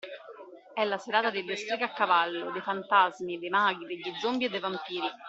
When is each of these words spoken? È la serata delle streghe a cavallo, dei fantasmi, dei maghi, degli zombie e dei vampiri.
È 0.73 0.83
la 0.83 0.97
serata 0.97 1.29
delle 1.29 1.55
streghe 1.55 1.83
a 1.83 1.93
cavallo, 1.93 2.49
dei 2.49 2.61
fantasmi, 2.63 3.37
dei 3.37 3.49
maghi, 3.49 3.85
degli 3.85 4.11
zombie 4.19 4.47
e 4.47 4.49
dei 4.49 4.59
vampiri. 4.59 5.07